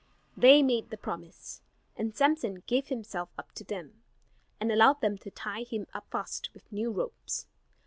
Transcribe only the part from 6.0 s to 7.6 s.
fast with new ropes.